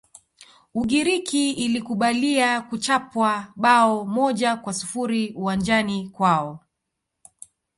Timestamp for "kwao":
6.09-6.59